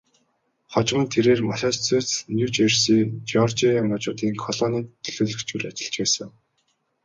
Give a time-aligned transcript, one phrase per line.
[0.71, 2.95] Хожим нь тэрээр Массачусетс, Нью Жерси,
[3.29, 6.29] Жеоржия мужуудын колонийн төлөөлөгчөөр ажиллаж байсан.